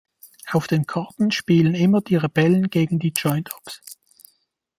[0.47, 3.83] Auf den Karten spielen immer die Rebellen gegen die Joint Ops.